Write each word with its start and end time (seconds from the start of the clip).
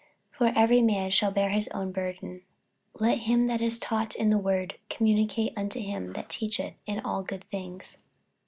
48:006:005 0.31 0.37
For 0.53 0.59
every 0.59 0.81
man 0.81 1.11
shall 1.11 1.31
bear 1.31 1.49
his 1.51 1.67
own 1.67 1.91
burden. 1.91 2.41
48:006:006 2.95 3.01
Let 3.01 3.17
him 3.19 3.45
that 3.45 3.61
is 3.61 3.77
taught 3.77 4.15
in 4.15 4.29
the 4.31 4.37
word 4.39 4.77
communicate 4.89 5.53
unto 5.55 5.79
him 5.79 6.13
that 6.13 6.27
teacheth 6.27 6.73
in 6.87 6.99
all 7.01 7.21
good 7.21 7.45
things. 7.51 7.99